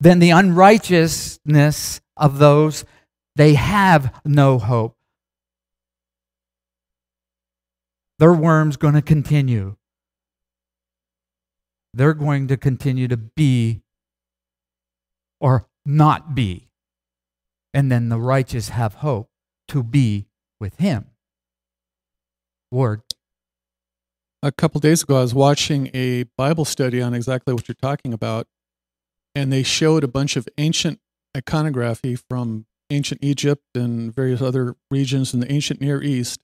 [0.00, 2.84] then the unrighteousness of those,
[3.36, 4.97] they have no hope.
[8.18, 9.76] Their worm's going to continue.
[11.94, 13.82] They're going to continue to be
[15.40, 16.68] or not be.
[17.72, 19.30] And then the righteous have hope
[19.68, 20.26] to be
[20.60, 21.10] with him.
[22.70, 23.02] Word.
[24.42, 28.12] A couple days ago, I was watching a Bible study on exactly what you're talking
[28.12, 28.46] about,
[29.34, 31.00] and they showed a bunch of ancient
[31.36, 36.40] iconography from ancient Egypt and various other regions in the ancient Near East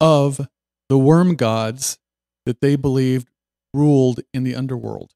[0.00, 0.48] of
[0.88, 1.98] the worm gods
[2.46, 3.28] that they believed
[3.74, 5.12] ruled in the underworld.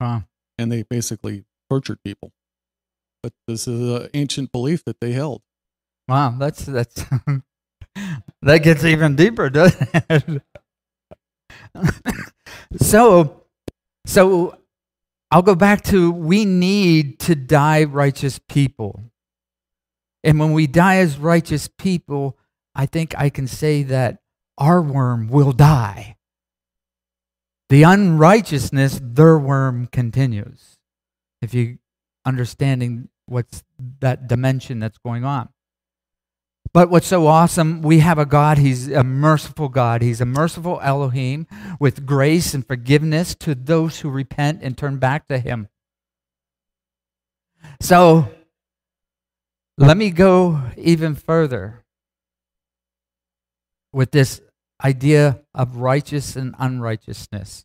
[0.00, 0.24] Wow.
[0.58, 2.32] And they basically tortured people.
[3.22, 5.42] But this is an ancient belief that they held.
[6.08, 7.04] Wow, that's that's
[8.42, 10.42] that gets even deeper, doesn't it?
[12.76, 13.44] so,
[14.04, 14.58] so
[15.30, 19.00] I'll go back to we need to die righteous people.
[20.24, 22.38] And when we die as righteous people,
[22.74, 24.21] I think I can say that
[24.62, 26.16] our worm will die.
[27.68, 30.78] The unrighteousness, their worm continues.
[31.40, 31.78] If you
[32.24, 33.64] understanding what's
[33.98, 35.48] that dimension that's going on.
[36.72, 40.00] But what's so awesome, we have a God, He's a merciful God.
[40.00, 41.48] He's a merciful Elohim
[41.80, 45.68] with grace and forgiveness to those who repent and turn back to Him.
[47.80, 48.28] So
[49.76, 51.82] let me go even further
[53.92, 54.40] with this
[54.82, 57.64] idea of righteous and unrighteousness.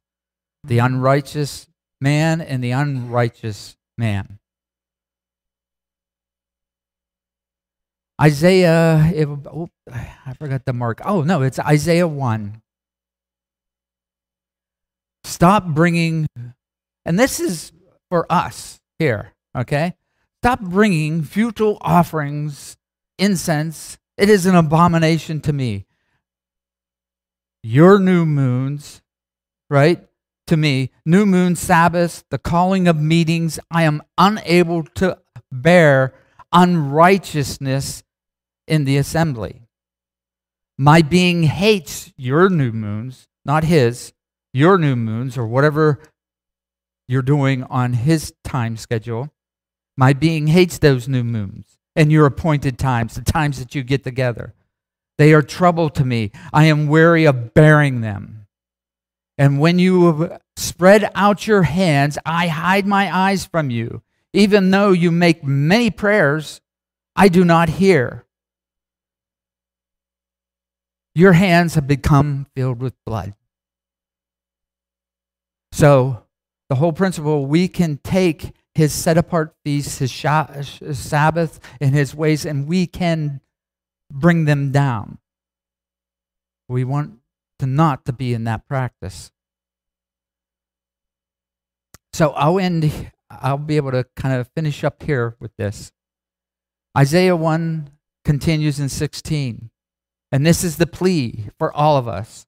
[0.63, 1.67] The unrighteous
[1.99, 4.39] man and the unrighteous man.
[8.19, 11.01] Isaiah, if, oh, I forgot the mark.
[11.05, 12.61] Oh, no, it's Isaiah 1.
[15.23, 16.25] Stop bringing,
[17.05, 17.71] and this is
[18.09, 19.93] for us here, okay?
[20.41, 22.77] Stop bringing futile offerings,
[23.19, 23.97] incense.
[24.17, 25.86] It is an abomination to me.
[27.69, 29.01] Your new moons,
[29.69, 30.07] right?
[30.45, 35.17] To me, new moon Sabbaths, the calling of meetings, I am unable to
[35.51, 36.13] bear
[36.53, 38.03] unrighteousness
[38.69, 39.63] in the assembly.
[40.77, 44.13] My being hates your new moons, not his,
[44.53, 45.99] your new moons, or whatever
[47.09, 49.29] you're doing on his time schedule.
[49.97, 54.05] My being hates those new moons and your appointed times, the times that you get
[54.05, 54.53] together.
[55.17, 56.31] They are trouble to me.
[56.53, 58.47] I am weary of bearing them.
[59.37, 64.01] And when you spread out your hands, I hide my eyes from you.
[64.33, 66.61] Even though you make many prayers,
[67.15, 68.25] I do not hear.
[71.15, 73.33] Your hands have become filled with blood.
[75.71, 76.23] So,
[76.69, 82.45] the whole principle we can take his set apart feasts, his, Sabbath, and his ways,
[82.45, 83.41] and we can
[84.11, 85.17] bring them down.
[86.67, 87.19] We want
[87.59, 89.31] to not to be in that practice.
[92.13, 95.91] So I'll end, I'll be able to kind of finish up here with this.
[96.97, 97.89] Isaiah 1
[98.25, 99.69] continues in 16.
[100.31, 102.45] And this is the plea for all of us.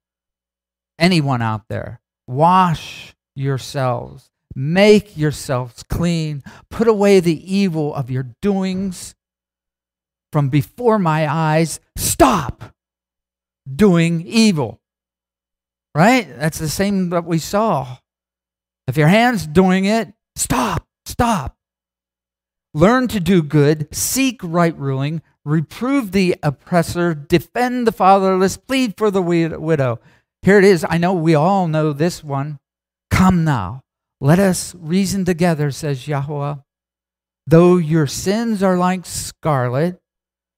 [0.98, 9.16] Anyone out there, wash yourselves, make yourselves clean, put away the evil of your doings
[10.32, 11.80] from before my eyes.
[11.96, 12.64] Stop
[13.76, 14.80] doing evil.
[15.96, 16.28] Right?
[16.38, 17.98] That's the same that we saw.
[18.88, 21.58] If your hand's doing it, stop, stop.
[22.74, 29.10] Learn to do good, seek right ruling, reprove the oppressor, defend the fatherless, plead for
[29.10, 30.00] the widow.
[30.44, 30.86] Here it is.
[30.88, 32.60] I know we all know this one.
[33.10, 33.82] Come now,
[34.22, 36.56] let us reason together, says Yahweh.
[37.48, 40.00] Though your sins are like scarlet,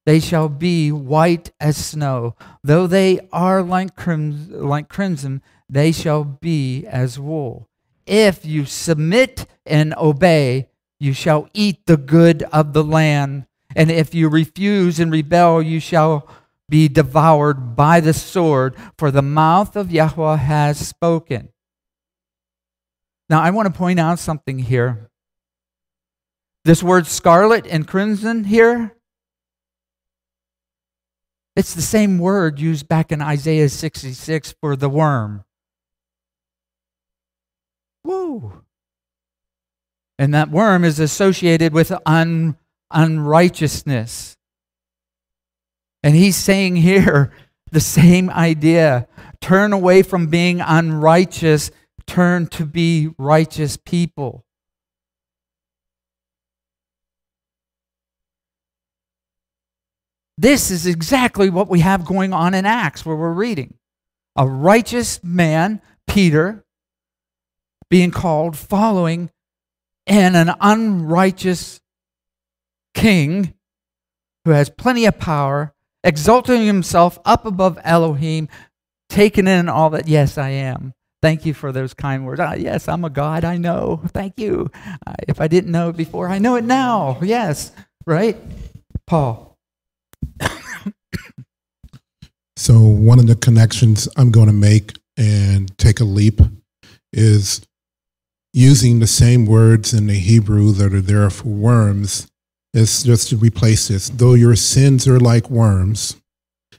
[0.06, 2.36] they shall be white as snow.
[2.64, 7.70] Though they are like, crims- like crimson, they shall be as wool.
[8.06, 13.46] If you submit and obey, you shall eat the good of the land.
[13.76, 16.28] And if you refuse and rebel, you shall
[16.68, 21.50] be devoured by the sword, for the mouth of Yahweh has spoken.
[23.30, 25.10] Now, I want to point out something here.
[26.64, 28.96] This word scarlet and crimson here,
[31.56, 35.44] it's the same word used back in Isaiah 66 for the worm.
[38.04, 38.64] Woo!
[40.18, 42.58] And that worm is associated with un,
[42.92, 44.38] unrighteousness.
[46.04, 47.32] And he's saying here
[47.72, 49.08] the same idea
[49.40, 51.72] turn away from being unrighteous,
[52.06, 54.46] turn to be righteous people.
[60.42, 63.76] This is exactly what we have going on in Acts, where we're reading.
[64.36, 66.66] A righteous man, Peter,
[67.92, 69.30] being called, following
[70.08, 71.80] and an unrighteous
[72.96, 73.54] king
[74.44, 78.50] who has plenty of power, exalting himself up above Elohim,
[79.10, 80.96] taking in all that, yes, I am.
[81.22, 82.40] Thank you for those kind words.
[82.40, 83.44] Ah, yes, I'm a God.
[83.46, 84.02] I know.
[84.08, 84.72] Thank you.
[85.28, 87.20] If I didn't know it before, I know it now.
[87.22, 87.72] Yes,
[88.08, 88.38] right?
[89.06, 89.51] Paul.
[92.56, 96.42] So, one of the connections I'm going to make and take a leap
[97.14, 97.62] is
[98.54, 102.28] using the same words in the Hebrew that are there for worms
[102.74, 104.10] is just to replace this.
[104.10, 106.18] Though your sins are like worms,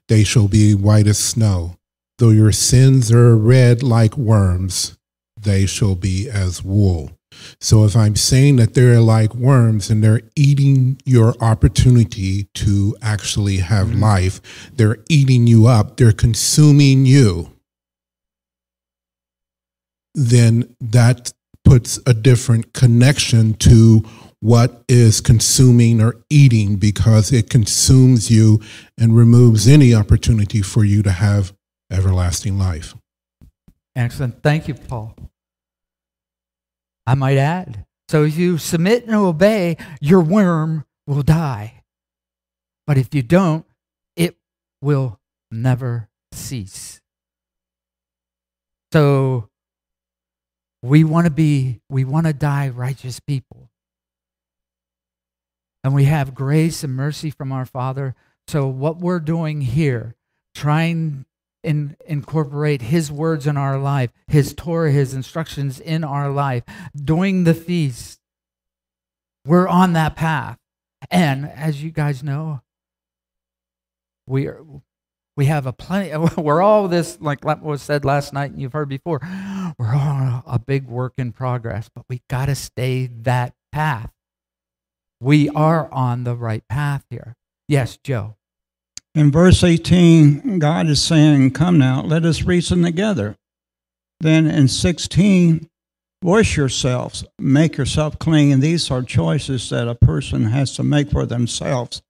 [0.09, 1.77] they shall be white as snow.
[2.19, 4.97] Though your sins are red like worms,
[5.41, 7.11] they shall be as wool.
[7.61, 13.59] So if I'm saying that they're like worms and they're eating your opportunity to actually
[13.59, 14.03] have mm-hmm.
[14.03, 17.53] life, they're eating you up, they're consuming you,
[20.15, 21.33] then that
[21.65, 24.03] puts a different connection to
[24.41, 28.61] what is consuming or eating because it consumes you
[28.99, 31.53] and removes any opportunity for you to have
[31.91, 32.95] everlasting life.
[33.95, 34.43] Excellent.
[34.43, 35.15] Thank you, Paul.
[37.07, 41.83] I might add so if you submit and obey, your worm will die.
[42.87, 43.65] But if you don't,
[44.17, 44.37] it
[44.83, 45.19] will
[45.51, 47.01] never cease.
[48.93, 49.49] So
[50.83, 53.71] we want to be, we want to die righteous people.
[55.83, 58.15] And we have grace and mercy from our Father.
[58.47, 60.17] So, what we're doing here,
[60.55, 61.25] trying
[61.65, 67.45] and incorporate His words in our life, His Torah, His instructions in our life, doing
[67.45, 68.21] the feast,
[69.45, 70.59] we're on that path.
[71.11, 72.61] And as you guys know,
[74.27, 74.65] we are
[75.37, 76.15] we have a plenty.
[76.41, 79.21] We're all this, like was said last night, and you've heard before.
[79.79, 84.11] We're all a big work in progress, but we got to stay that path.
[85.21, 87.37] We are on the right path here.
[87.69, 88.37] Yes, Joe.
[89.15, 93.37] In verse 18, God is saying, Come now, let us reason together.
[94.21, 95.69] Then in 16,
[96.23, 98.61] wash yourselves, make yourself clean.
[98.61, 102.03] These are choices that a person has to make for themselves.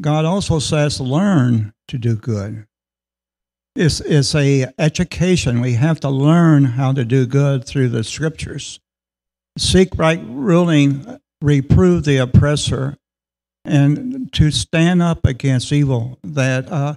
[0.00, 2.66] God also says, learn to do good.
[3.76, 5.60] It's, it's a education.
[5.60, 8.80] We have to learn how to do good through the scriptures.
[9.58, 12.96] Seek right ruling, reprove the oppressor,
[13.64, 16.18] and to stand up against evil.
[16.22, 16.96] That uh,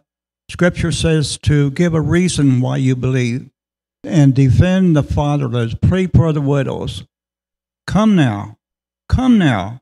[0.50, 3.50] scripture says to give a reason why you believe
[4.04, 7.06] and defend the fatherless, pray for the widows.
[7.86, 8.58] Come now,
[9.10, 9.82] come now.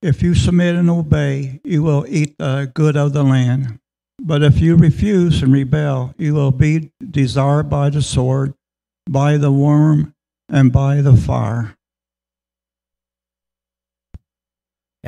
[0.00, 3.80] If you submit and obey, you will eat the good of the land.
[4.20, 8.54] But if you refuse and rebel, you will be desired by the sword,
[9.08, 10.14] by the worm,
[10.48, 11.77] and by the fire.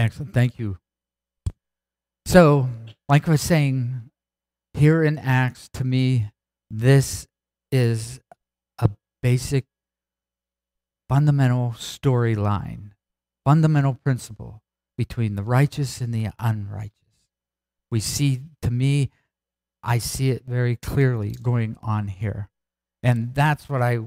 [0.00, 0.32] Excellent.
[0.32, 0.78] Thank you,
[2.24, 2.70] So,
[3.06, 4.10] like I was saying,
[4.72, 6.30] here in Acts, to me,
[6.70, 7.26] this
[7.70, 8.18] is
[8.78, 8.88] a
[9.22, 9.66] basic,
[11.06, 12.92] fundamental storyline,
[13.44, 14.62] fundamental principle
[14.96, 16.94] between the righteous and the unrighteous.
[17.90, 19.10] We see, to me,
[19.82, 22.48] I see it very clearly going on here.
[23.02, 23.98] And that's what I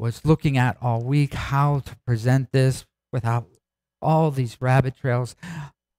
[0.00, 3.46] was looking at all week how to present this without
[4.02, 5.36] all these rabbit trails.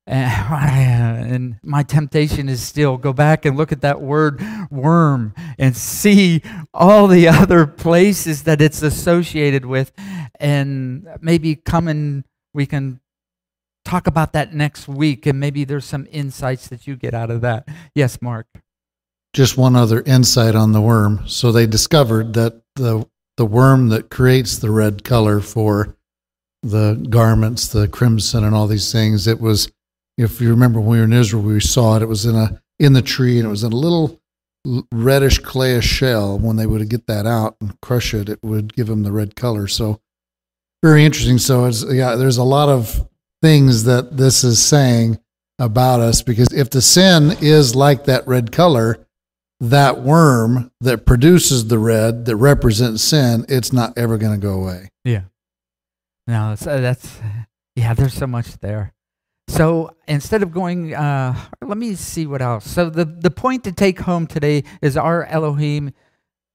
[0.06, 6.42] And my temptation is still go back and look at that word worm and see
[6.74, 9.94] all the other places that it's associated with.
[10.42, 13.00] And maybe come and we can
[13.86, 15.26] talk about that next week.
[15.26, 17.68] And maybe there's some insights that you get out of that.
[17.96, 18.48] Yes, Mark.
[19.34, 21.24] Just one other insight on the worm.
[21.28, 25.96] So they discovered that the the worm that creates the red color for
[26.64, 29.72] the garments, the crimson, and all these things, it was
[30.18, 32.02] if you remember when we were in Israel, we saw it.
[32.02, 34.20] It was in a in the tree, and it was in a little
[34.92, 36.40] reddish clayish shell.
[36.40, 39.36] When they would get that out and crush it, it would give them the red
[39.36, 39.68] color.
[39.68, 40.00] So
[40.82, 41.38] very interesting.
[41.38, 43.08] So it's yeah, there's a lot of
[43.42, 45.20] things that this is saying
[45.60, 49.06] about us because if the sin is like that red color,
[49.60, 54.54] that worm that produces the red that represents sin, it's not ever going to go
[54.54, 54.90] away.
[55.04, 55.24] Yeah.
[56.28, 57.20] No, that's, uh, that's
[57.76, 57.94] yeah.
[57.94, 58.94] There's so much there.
[59.50, 62.70] So instead of going, uh, let me see what else.
[62.70, 65.92] So the, the point to take home today is our Elohim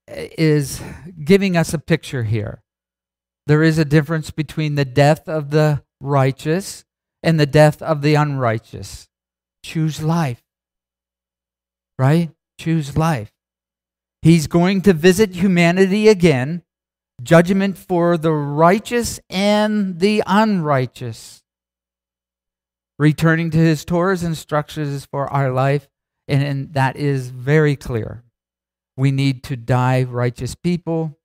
[0.08, 0.80] is
[1.22, 2.62] giving us a picture here.
[3.46, 6.84] There is a difference between the death of the righteous
[7.22, 9.08] and the death of the unrighteous.
[9.62, 10.42] Choose life.
[11.98, 12.30] Right?
[12.58, 13.32] Choose life.
[14.22, 16.62] He's going to visit humanity again,
[17.22, 21.42] judgment for the righteous and the unrighteous
[22.98, 25.88] returning to his Torah's instructions for our life,
[26.26, 28.24] and, and that is very clear.
[28.96, 31.18] We need to die righteous people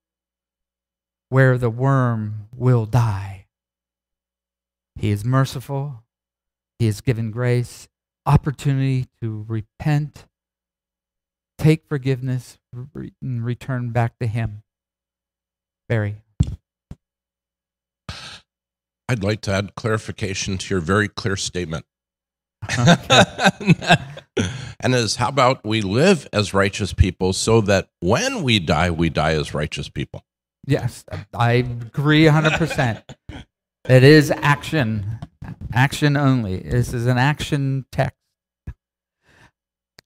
[1.29, 3.47] where the worm will die.
[4.95, 6.03] He is merciful.
[6.77, 7.87] He has given grace,
[8.25, 10.25] opportunity to repent,
[11.57, 14.62] take forgiveness, and return back to Him.
[15.93, 16.15] Barry.
[19.07, 21.85] I'd like to add clarification to your very clear statement.
[24.79, 29.11] and is how about we live as righteous people so that when we die, we
[29.11, 30.25] die as righteous people?
[30.65, 33.03] Yes, I agree 100%.
[33.87, 35.19] it is action,
[35.73, 36.57] action only.
[36.57, 38.17] This is an action text.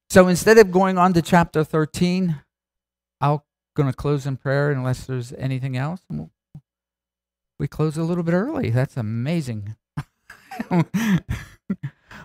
[0.10, 2.42] So instead of going on to chapter 13,
[3.22, 3.40] I'm
[3.78, 6.02] going to close in prayer unless there's anything else.
[6.10, 8.72] We'll close a little bit early.
[8.72, 9.76] That's amazing.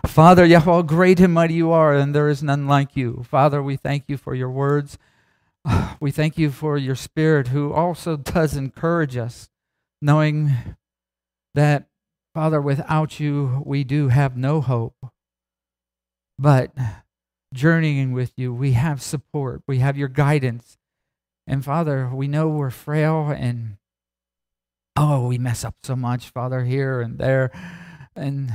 [0.07, 3.23] Father, Yahweh, great and mighty you are, and there is none like you.
[3.29, 4.97] Father, we thank you for your words.
[6.01, 9.49] We thank you for your spirit who also does encourage us,
[10.01, 10.51] knowing
[11.53, 11.85] that,
[12.33, 14.97] Father, without you, we do have no hope.
[16.37, 16.73] But
[17.53, 20.77] journeying with you, we have support, we have your guidance.
[21.45, 23.77] And Father, we know we're frail and
[24.95, 27.51] Oh, we mess up so much, Father, here and there.
[28.15, 28.53] And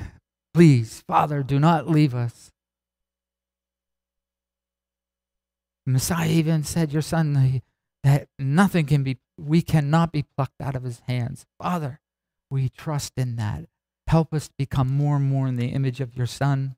[0.55, 2.53] please, Father, do not leave us.
[5.85, 7.63] Messiah even said, Your son,
[8.05, 11.45] that nothing can be, we cannot be plucked out of his hands.
[11.61, 12.01] Father,
[12.51, 13.65] we trust in that.
[14.07, 16.77] Help us become more and more in the image of your son.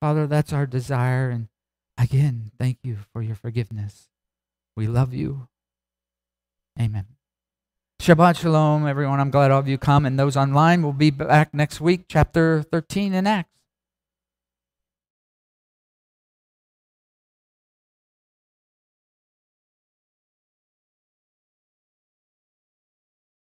[0.00, 1.28] Father, that's our desire.
[1.30, 1.48] And
[1.98, 4.08] again, thank you for your forgiveness.
[4.76, 5.48] We love you.
[6.78, 7.06] Amen.
[7.98, 9.20] Shabbat Shalom, everyone.
[9.20, 10.04] I'm glad all of you come.
[10.04, 13.48] And those online will be back next week, chapter 13 in Acts.